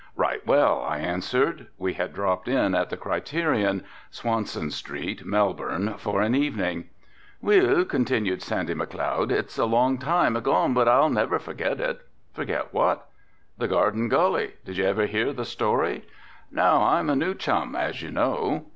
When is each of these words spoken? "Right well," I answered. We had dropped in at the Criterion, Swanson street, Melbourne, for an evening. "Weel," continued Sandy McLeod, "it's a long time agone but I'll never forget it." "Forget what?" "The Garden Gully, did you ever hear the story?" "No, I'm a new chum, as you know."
"Right 0.15 0.43
well," 0.47 0.81
I 0.81 0.97
answered. 0.97 1.67
We 1.77 1.93
had 1.93 2.11
dropped 2.11 2.47
in 2.47 2.73
at 2.73 2.89
the 2.89 2.97
Criterion, 2.97 3.83
Swanson 4.09 4.71
street, 4.71 5.23
Melbourne, 5.27 5.93
for 5.99 6.23
an 6.23 6.33
evening. 6.33 6.85
"Weel," 7.39 7.85
continued 7.85 8.41
Sandy 8.41 8.73
McLeod, 8.73 9.29
"it's 9.31 9.59
a 9.59 9.65
long 9.65 9.99
time 9.99 10.35
agone 10.35 10.73
but 10.73 10.87
I'll 10.87 11.11
never 11.11 11.37
forget 11.37 11.79
it." 11.79 12.01
"Forget 12.33 12.73
what?" 12.73 13.09
"The 13.59 13.67
Garden 13.67 14.09
Gully, 14.09 14.55
did 14.65 14.77
you 14.77 14.85
ever 14.85 15.05
hear 15.05 15.33
the 15.33 15.45
story?" 15.45 16.03
"No, 16.51 16.81
I'm 16.81 17.07
a 17.07 17.15
new 17.15 17.35
chum, 17.35 17.75
as 17.75 18.01
you 18.01 18.09
know." 18.09 18.65